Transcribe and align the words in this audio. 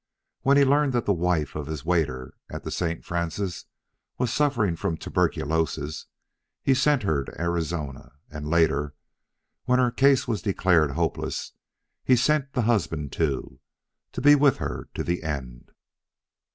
When 0.41 0.57
he 0.57 0.65
learned 0.65 0.93
that 0.93 1.05
the 1.05 1.13
wife 1.13 1.53
of 1.55 1.67
his 1.67 1.85
waiter 1.85 2.33
at 2.49 2.63
the 2.63 2.71
St. 2.71 3.05
Francis 3.05 3.65
was 4.17 4.33
suffering 4.33 4.75
from 4.75 4.97
tuberculosis, 4.97 6.07
he 6.63 6.73
sent 6.73 7.03
her 7.03 7.23
to 7.23 7.39
Arizona, 7.39 8.13
and 8.31 8.49
later, 8.49 8.95
when 9.65 9.77
her 9.77 9.91
case 9.91 10.27
was 10.27 10.41
declared 10.41 10.93
hopeless, 10.93 11.51
he 12.03 12.15
sent 12.15 12.53
the 12.53 12.63
husband, 12.63 13.11
too, 13.11 13.59
to 14.13 14.21
be 14.21 14.33
with 14.33 14.57
her 14.57 14.89
to 14.95 15.03
the 15.03 15.21
end. 15.21 15.69